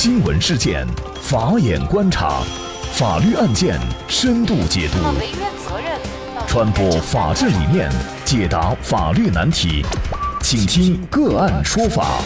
[0.00, 0.86] 新闻事件，
[1.20, 2.40] 法眼观察，
[2.92, 3.76] 法律案件
[4.06, 4.98] 深度解读，
[6.46, 7.90] 传播法治理念，
[8.24, 9.84] 解答法律难题，
[10.40, 12.20] 请听个案说法。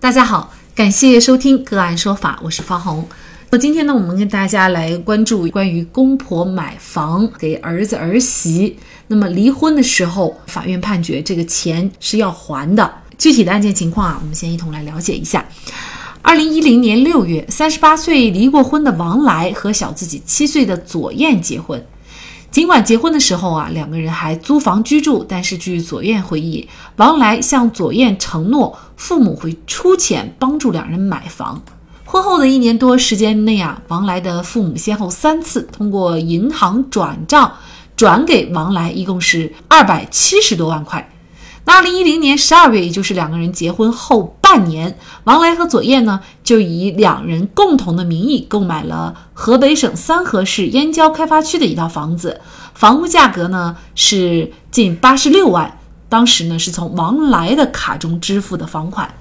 [0.00, 3.08] 大家好，感谢收听个案说法，我是方红。
[3.50, 12.92] 那今天呢，我们跟大家来关注关于公婆买房给儿子儿媳，那么离婚的时候，法院判决这个钱是要还的。
[13.18, 15.44] 具体的案件情况啊，我们先一同来了解一下。
[16.22, 21.84] 二零一零年六月，三十八岁离过婚的王来和小自己七岁的左燕结婚。
[22.50, 31.62] 尽管结婚的时候啊，两个人还租房居住，但是据左燕回忆，王来向左燕承诺，父母会出钱帮助两人买房。
[32.04, 37.52] 婚后的一年多时间内啊，王来的父母先后三次通过银行转账
[37.96, 41.06] 转给王来，一共是二百七十多万块。
[41.68, 52.40] 那二零一零年十二月，也就是两个人结婚后半年，王来和左燕呢就以两人共同的名义购买了河北省三河市燕郊开发区的一套房子，
[52.72, 59.14] 房屋价格呢是近八十六万，当时呢是从王来的卡中支付的房款。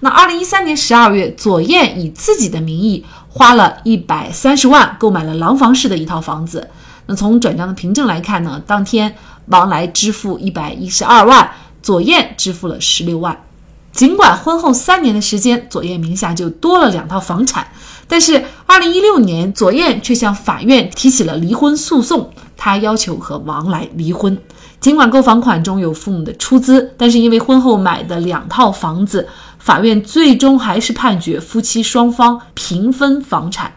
[0.00, 6.68] 那二零一三年十二月，左燕以自己的名义花了一百三十万购买了廊坊市的一套房子。
[7.06, 9.14] 那从转账的凭证来看呢，当天
[9.46, 11.50] 王来支付一百一十二万，
[11.82, 13.44] 左燕支付了十六万。
[13.92, 17.66] 尽管婚后三年的时间，左燕名下就多了两套房产，
[18.08, 24.38] 但是二零一六年，左燕却向法院提起了离婚诉讼，她要求和王来离婚。
[24.80, 29.28] 尽管购房款中有父母的出资，但是因为婚后买的两套房子。
[29.58, 33.72] 法院最终还是判决夫妻双方平分房产。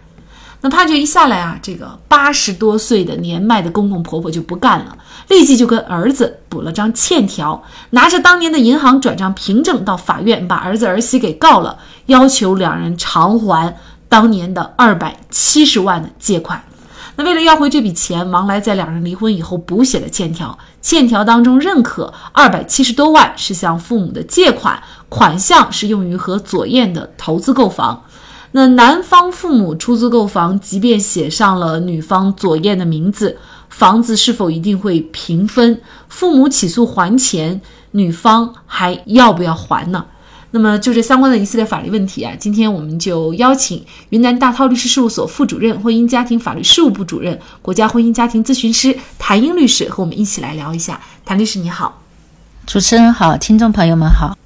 [0.65, 11.77] 那判决一下来啊，这个八十多岁的年迈的公公婆婆就不干了，立即就跟儿子补了张欠条，拿着当年的银行转账凭证到法院把儿子儿媳给告了，
[12.07, 13.77] 要求两人偿还
[14.09, 16.63] 当年的二百七十万的借款。
[17.15, 28.01] 那为了要回这笔钱，王来在两人离婚以后补写了欠条，欠条当中认可二百七十多万是向父母的借款，款项是用于和左燕的投资购房。
[28.55, 35.81] 那男方父母出资购房，即便写上了女方左燕的名字，房子是否一定会平分？
[36.07, 37.59] 父母起诉还钱，
[37.91, 40.05] 女方还要不要还呢？
[40.51, 51.01] 那么就这相关的一系列法律问题啊，今天我们就邀请云南大韬律师事务所副主任、婚姻家庭法律事务部主任、国家婚姻家庭咨询师谭英律师和我们一起来聊一下。
[51.25, 52.01] 谭律师你好，
[52.65, 54.37] 主持人好，听众朋友们好。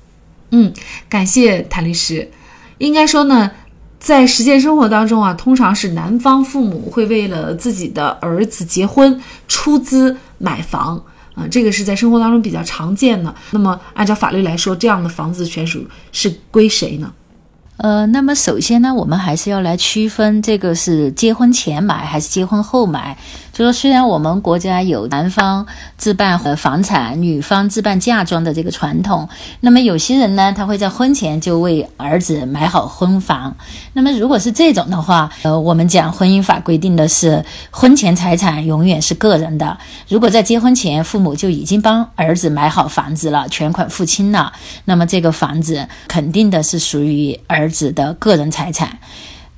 [0.50, 0.74] 嗯，
[1.08, 2.32] 感谢谭律师。
[2.80, 3.52] 应该说呢，
[4.00, 11.04] 在实践生活当中啊，通常是男方父母会为了自己的儿子结婚出资买房。
[11.36, 13.34] 啊，这个是在生活当中比较常见的。
[13.52, 17.14] 那么，按照法律来说，这样的房子权属是归谁呢？
[17.78, 23.18] 呃，那么首先呢，我们还是要来区分这个是结婚前买还是结婚后买。
[23.60, 29.28] 就说虽然我们国家有男方置办呃房产，女方置办嫁妆的这个传统，
[29.60, 33.58] 那么有些人呢，他会在婚前就为儿子买好婚房。
[33.92, 39.78] 那么如果是这种的话，呃，我们讲婚姻法规定的是婚前财产永远是个人的。
[40.08, 44.54] 如果在结婚前父母就已经帮儿子买好房子了，全款付清了，
[44.86, 49.00] 那么这个房子肯定的是属于儿子的个人财产。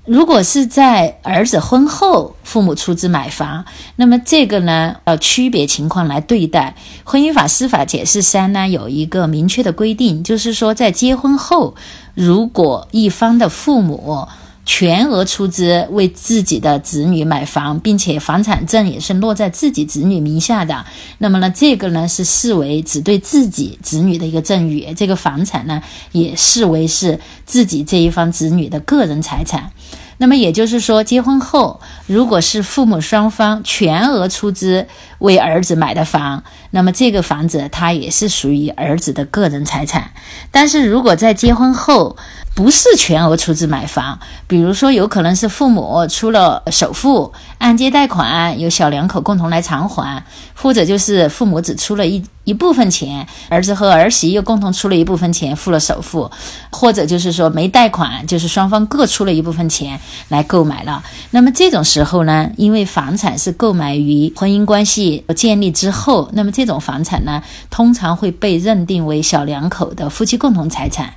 [0.06, 3.66] 如果是在儿子婚后，父母出资买房，
[3.98, 6.76] 那么这个呢，要区别情况来对待。
[7.04, 11.76] 婚姻法司法解释三呢有一个明确的规定，就是说在结婚后，
[12.16, 14.28] 如果一方的父母
[14.66, 20.84] 全额出资为自己的子女买房，并且房产证也是落在自己子女名下的，
[21.20, 29.72] 那么呢，这个呢是视为只对自己子女的一个赠与，这个房产呢也视为是自己这一方子女的个人财产。
[30.22, 34.86] 那么也就是说，结婚后如果是父母双方全额出资
[35.22, 40.12] 为儿子买的房，那么这个房子它也是属于儿子的个人财产。
[40.52, 42.16] 但是如果在结婚后，
[42.54, 50.22] 不是全额出资买房，比如说有可能是父母出了首付，按揭贷款由小两口共同来偿还，
[50.54, 56.30] 或者就是父母只出了一一部分钱，儿子和儿媳又共同出了一部分钱付了首付，
[56.72, 59.98] 或者就是说没贷款，就是双方各出了一部分钱
[60.28, 61.02] 来购买了。
[61.30, 71.14] 那么这种时候呢，因为房产是购买于婚姻关系建立之后，那么这种房产呢，通常会被认定为小两口的夫妻共同财产。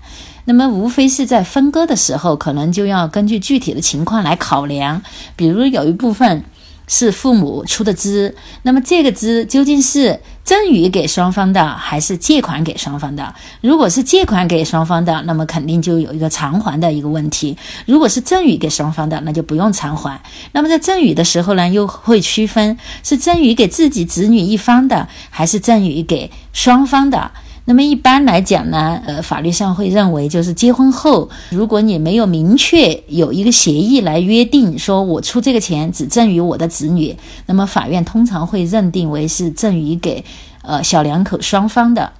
[0.46, 5.00] 那么，无非是在分割的时候，可能就要根据具体的情况来考量。
[5.36, 6.44] 比如有一部分
[6.86, 13.34] 是父母出的资，那么这个资究竟是赠与给双方的还是借款给双方的？
[13.62, 17.56] 如果是借款给双方的，那么肯定就有一个偿还的一个问题；
[17.86, 20.20] 如果是赠与给双方的，那就不用偿还。
[20.52, 27.30] 那么在赠与的时候呢，又会区分是赠与给自己子女一方的，还是赠与给双方的。
[27.66, 37.16] 那么一般来讲呢，呃，法律上会认为，就是结婚后，如果你没有明确有一个协议来约定，说我出这个钱只赠与我的子女，
[37.46, 40.22] 那么法院通常会认定为是赠与给
[40.60, 42.12] 呃小两口双方的。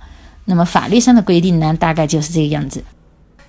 [0.46, 2.82] 那么法律上的规定呢，大概就是这个样子。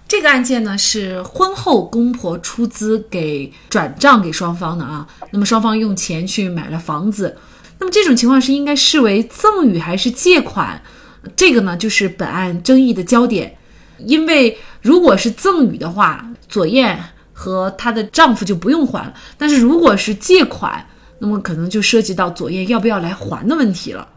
[0.05, 7.37] 这个案件呢是婚后公婆出资给转账给双方的啊，那么双方用钱去买了房子，
[7.79, 10.81] 那么这种情况是应该视为赠与还是借款？
[11.35, 13.57] 这个呢，就是本案争议的焦点，
[13.97, 16.99] 因为如果是赠与的话，左燕
[17.33, 20.87] 和她的丈夫就不用还了；但是如果是借款，
[21.19, 24.07] 那么可能就涉及到左燕要不要来还的问题了。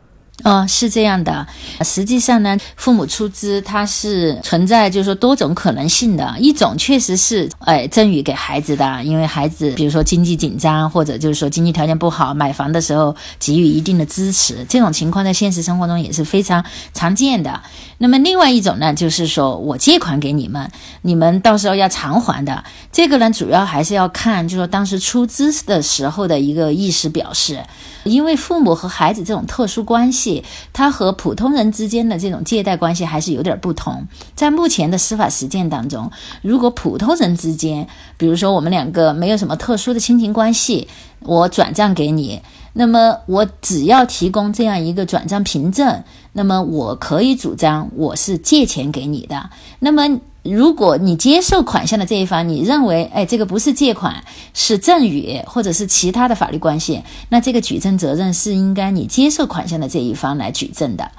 [0.44, 1.44] 哦，是这样的。
[1.80, 6.32] 实际上呢，父母出资它是存在，就是说多种可能性的。
[6.38, 16.64] 一种确实是，哎，赠与给孩子的，因为孩子比如说经济紧张，或者就是说经济条件不好，买房的时候给予一定的支持，这种情况在现实生活中也是非常
[16.94, 17.60] 常见的。
[17.98, 20.70] 那么另外一种呢，就是说我借款给你们，
[21.02, 22.62] 你们到时候要偿还的。
[22.92, 27.58] 这个呢，主要还是要看，就是说当时出资的时候的一个意思表示。
[28.04, 30.27] 因为父母和孩子这种特殊关系，
[30.72, 34.06] 它和普通人之间的这种借贷关系还是有点不同。
[34.34, 36.10] 在目前的司法实践当中，
[36.42, 37.86] 如果普通人之间，
[38.16, 40.88] 比如说我们两个没有什么特殊的亲情关系，
[41.20, 42.40] 我转账给你，
[42.72, 46.02] 那么我只要提供这样一个转账凭证，
[46.32, 49.50] 那么我可以主张我是借钱给你的。
[49.78, 50.20] 那么。
[50.44, 61.10] 如果你接受款项的这一方，你认为，哎，这个不是借款，是赠与，或者是其他的法律关系，那这个举证责任是应该你接受款项的这一方来举证的。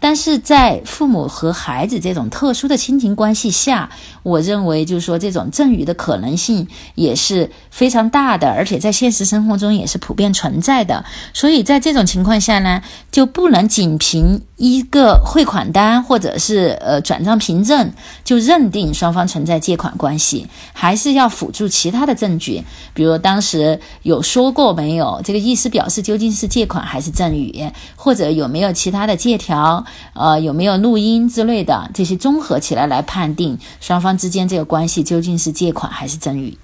[0.00, 3.90] 但是在父母和孩子这种特殊的亲情关系下，
[4.22, 11.04] 我认为就是说这种赠与的可能性也是非常大的，而且在现实生活中也是普遍存在的。
[11.34, 12.80] 所以在这种情况下呢，
[13.10, 17.92] 就不能仅凭一个汇款单或者是呃转账凭证
[18.24, 22.62] 就认定双方存在借款关系，还是要辅助其他的证据，
[22.94, 29.84] 比如当时有说过没有这个意思表示究竟是借款还是赠与，或者有没有其他的借条。
[30.14, 31.90] 呃，有没有录音之类的？
[31.94, 36.56] 这些综合起来来判定双方之间这个关系究竟是借款还是赠与？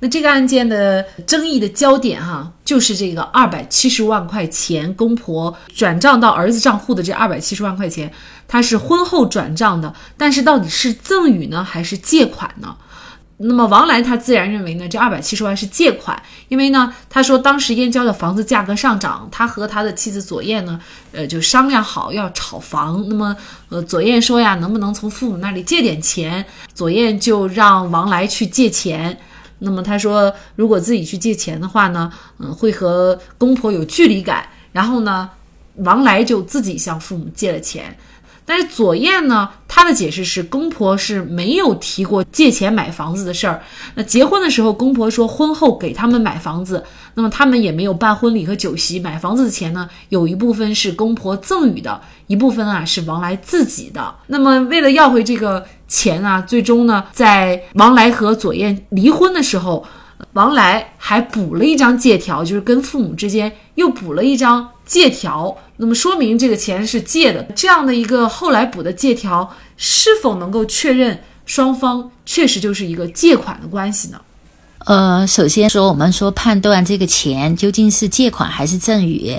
[0.00, 8.12] 那这个案件的争议的焦点哈，就是这个二百七十万块钱公婆转账到儿子账户的这二百七十万块钱，
[8.48, 12.74] 他是婚后转账的，但是到底是赠与呢，还是借款呢？
[13.44, 20.80] 那么王来他自然认为呢，这二百七十万是借款，因为呢，他说当时燕郊的房子价格上涨，他和他的妻子左燕呢，
[21.10, 23.04] 呃，就商量好要炒房。
[23.08, 23.36] 那么，
[23.68, 26.44] 呃，左燕说呀，能不能从父母那里借点钱？
[26.72, 29.18] 左燕就让王来去借钱。
[29.58, 34.46] 那么他说，如果自己去借钱的话呢，嗯，会和公婆有距离感。
[34.72, 35.28] 然后呢，
[35.76, 37.96] 王来就自己向父母借了钱。
[38.44, 43.62] 但是左燕呢，她的解释是公婆是没有提过借钱买房子的事儿。
[43.94, 46.84] 那结婚的时候，公婆说婚后给他们买房子，
[47.14, 48.98] 那么他们也没有办婚礼和酒席。
[48.98, 54.14] 买房子的钱呢，有一部分是公婆赠与的，一部分啊是王来自己的。
[54.26, 59.86] 那么为了要回这个钱啊，最终呢，在王来和左燕离婚的时候，
[60.32, 64.68] 王来还补了一张借条，就是跟父母之间又补了一张。
[64.84, 74.20] 借条，那么说明这个钱是借的，这样的一个后来补的借条，是否能够确认双方确实就是一个借款的关系呢？
[74.84, 79.32] 呃，首先说，我们说判断这个钱究竟是借款还是赠与，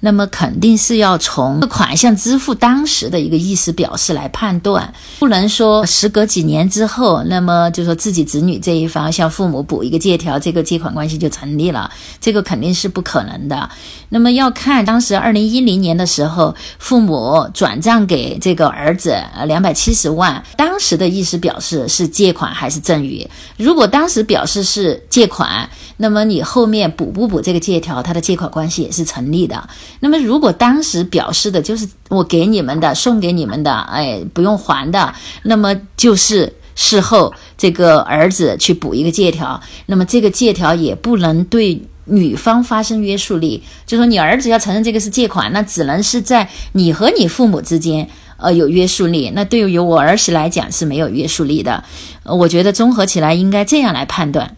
[0.00, 13.68] 那么肯定是要从款项支付当时的一个意思表示来判断，不能说时隔几年之后，那么就说自己子女这一方向父母补一个借条，这个借款关系就成立了，这个肯定是不可能的。
[14.08, 23.28] 那么要看当时二零一零年的时候，父母转账给这个儿子呃两百七十万，当时的意思表示是借款还是赠与？
[23.58, 24.85] 如果当时表示是。
[25.08, 29.68] 借款，那么你后面补不补这个借条，他的借款关系也是成立的。
[30.00, 43.62] 那么如果当时表示的就是我给你们的、送给你们的，哎，不用还的，那么就是事后这个儿子去补一个借条，那么这个借条也不能对女方发生约束力。
[43.86, 49.32] 就说你儿子要承认这个是借款，那只能是在你和你父母之间呃有约束力。
[49.34, 51.82] 那对于我儿媳来讲是没有约束力的。
[52.22, 54.56] 呃我觉得综合起来应该这样来判断。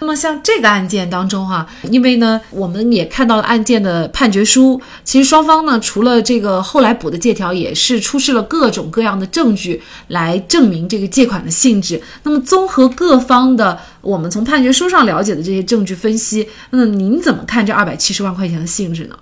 [0.00, 12.00] 那么像这个案件当中哈，因为呢，我们也看到了案件的判决书，其实双方呢，除了这个后来补的借条，也是出示了各种各样的证据来证明这个借款的性质。
[12.22, 19.16] 那么综合各方的我们从判决书上了解的这些证据分析，那您怎么看这二百七十万块钱的性质呢？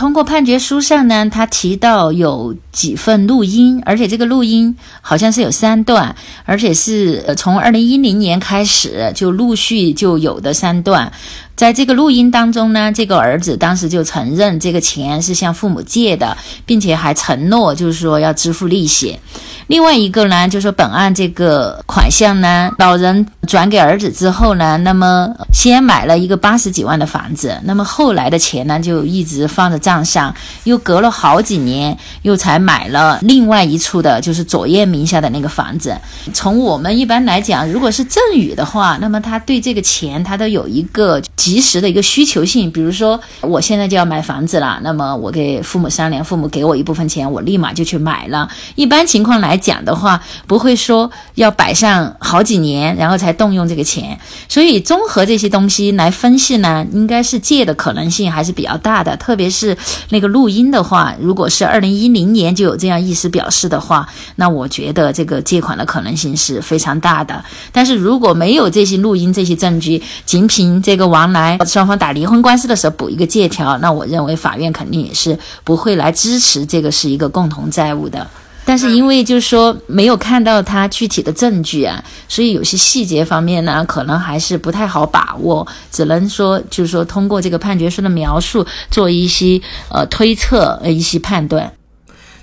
[0.00, 6.16] 通过判决书上呢，他提到有几份录音，而且这个录音好像是有三段，
[6.46, 11.12] 而且是从二零一零年开始就陆续就有的三段。
[11.60, 19.18] 在这个录音当中呢，这个儿子当时就承认这个钱是向父母借的，并且还承诺就是说要支付利息。
[19.66, 35.94] 另外一个呢，就是说本案这个款项呢，老人转给儿子之后呢，那么先买了一个八十几万的房子，那么后来的钱呢就一直放在账上，又隔了好几年，又才买了另外一处的，就是左燕名下的那个房子。
[36.32, 41.20] 从我们一般来讲，如果是赠与的话，那么他对这个钱他都有一个。
[41.50, 48.48] 及时的一个需求性，比如说我现在就要买房子了，那么我给父母商量，父母给我一部分钱，我立马就去买了。
[48.76, 54.16] 一般情况来讲的话，不会说要摆上好几年，然后才动用这个钱。
[54.48, 59.16] 所以综合这些东西来分析呢，应该是借的可能性还是比较大的。
[59.16, 59.76] 特别是
[60.10, 67.44] 那个录音的话，如果是二零一零年就有这样意思表示的话，那我觉得这个借款的可能性是非常大的。
[67.72, 71.58] 但是如果没有这些录音这些证据，仅凭这个王来。
[71.66, 78.26] 双方打离婚官司的时候补一个借条，那我认为法院肯定也是不会来支持这个是一个共同债务的。
[78.62, 89.60] 但是因为就是说没有看到他具体的证据啊，所以有些细节方面呢，可能还是不太好把握，只能说就是说通过这个判决书的描述做一些
[89.90, 91.72] 呃推测呃一些判断。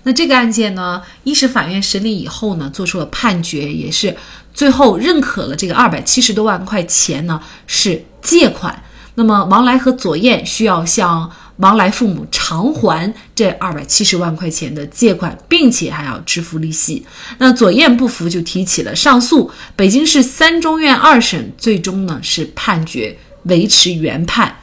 [0.08, 4.16] 那这个案件呢，一审法院审理以后呢，做出了判决，也是
[4.54, 8.82] 最后认可了这个二百七十多万块钱呢是借款。
[9.16, 17.06] 那么王来和左燕需要向王来父母偿还这二百七十万块钱的借款，并且还要支付利息。
[17.40, 19.52] 那左燕不服，就提起了上诉。
[19.76, 24.56] 北京市三中院二审最终呢是判决维持原判。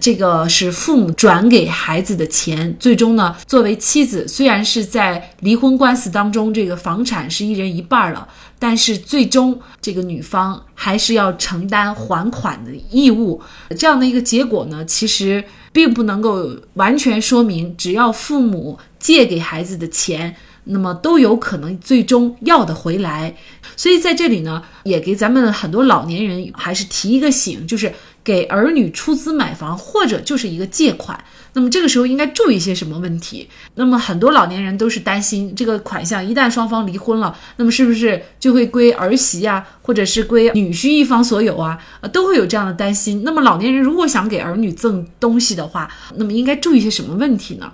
[0.00, 8.28] 这个是父母转给孩子的钱，最终呢作为妻子，虽然是在离婚官司当中，这个房产是一人一半了。
[8.58, 13.42] 但是最终，这个女方还是要承担还款的义务。
[13.76, 23.34] 这样的一个结果呢，其实并不能够完全说明，只要父母借给孩子的钱，那么都有可能最终要得回来。
[23.76, 27.92] 所以在这里呢，也给咱们很多老年人还是提一个醒，就是
[28.24, 31.22] 给儿女出资买房或者就是一个借款。
[31.54, 33.46] 那么这个时候应该注意一些什么问题？
[33.74, 41.78] 那么很多老年人都是担心这个款项一旦双方离婚了，那么是不是就会归儿媳啊，或者是归女婿一方所有啊？
[42.00, 43.22] 呃，都会有这样的担心。
[43.22, 47.70] 那么老年人如果想给儿女赠东西的话，那么应该注意些什么问题呢？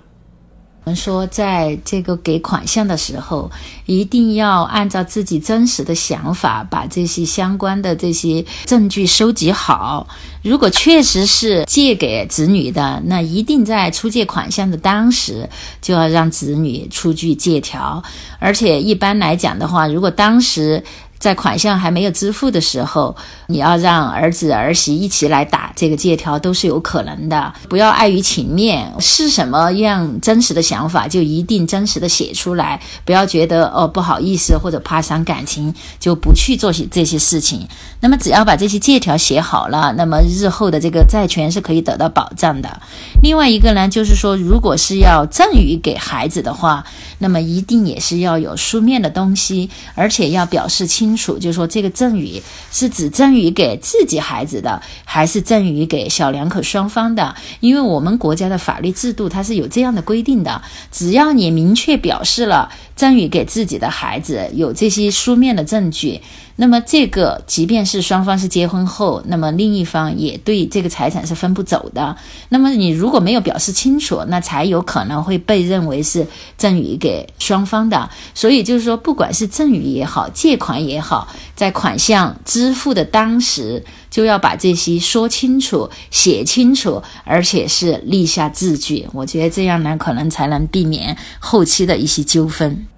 [0.89, 3.49] 们说，在这个给款项的时候，
[3.85, 10.07] 一定要按照自己真实的想法，把这些相关的这些证据收集好。
[10.41, 15.47] 如果确实是借给子女的，那一定在出借款项的当时
[15.79, 18.01] 就要让子女出具借条。
[18.39, 20.83] 而且一般来讲的话，如果当时
[21.19, 23.13] 在款项还没有支付的时候，
[23.47, 27.53] 你要让儿子儿媳一起来打这个借条都是有可能的。
[27.67, 37.67] 不要碍于情面，是什么样真实的想法就一定真实的写出来，不要觉得哦不好意思或者怕伤感情就不去做些这些事情。
[37.99, 42.81] 那么只要把这些借条写好了，那么日后的这个债权是可以得到保障的。
[43.21, 46.85] 另外一个呢，就是说如果是要赠与给孩子的话，
[47.17, 51.08] 那么一定也是要有书面的东西，而且要表示清。
[51.09, 52.39] 清楚，就是说这个赠与
[52.71, 57.35] 是指赠与给自己孩子的，还是赠与给小两口双方的？
[57.61, 60.61] 因为我们国家的法律制度它是有这样的规定的，
[60.91, 66.19] 只要你明确表示了赠与给自己的孩子，有这些书面的证据。
[66.57, 72.17] 那么这个，即便是双方是结婚后，那么另一方也对这个财产是分不走的。
[72.49, 76.27] 那么你如果没有表示清楚，那才有可能会被认为是
[76.57, 78.09] 赠与给双方的。
[78.35, 89.07] 所以就是说，不管是赠与也好，借款也好，在款项支付的当时，就要把这些说清楚、写清楚，而且是立下字据。
[89.13, 92.88] 我觉得这样呢，可能才能避免后期的一些纠纷。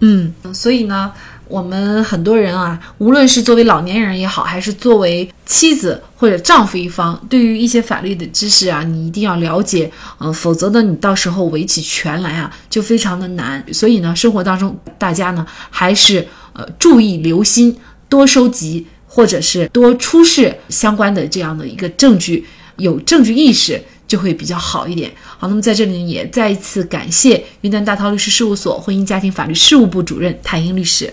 [0.00, 1.12] 嗯，所以呢。
[1.48, 9.88] 我们很多人啊，无论是作为老年人也好，还是作为妻子或者丈夫一方，对于一些法律的知识啊，你一定要了解，
[10.18, 13.64] 嗯，否则呢，你到时候围起拳来啊，就非常的难。
[13.72, 17.76] 所以呢，生活当中大家呢，还是呃注意留心，
[18.08, 18.84] 多收集。
[19.08, 22.44] 或者是多出示相关的这样的一个证据，
[22.76, 25.10] 有证据意识就会比较好一点。
[25.38, 31.12] 好，那么在这里也再一次感谢云南大韬律师事务所婚姻家庭法律事务部主任谭英律师。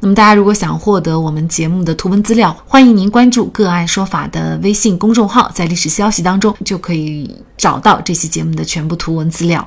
[0.00, 9.66] 那么大家如果想获得我们节目的图文资料，欢迎您关注“个案说法”的微信公众号，在历史消息当中就可以找到这期节目的全部图文资料。